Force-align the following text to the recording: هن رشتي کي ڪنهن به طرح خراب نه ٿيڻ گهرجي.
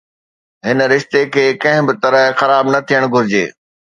هن 0.65 0.77
رشتي 0.93 1.21
کي 1.33 1.45
ڪنهن 1.61 1.83
به 1.87 1.93
طرح 2.03 2.23
خراب 2.39 2.65
نه 2.73 2.79
ٿيڻ 2.87 3.01
گهرجي. 3.13 3.45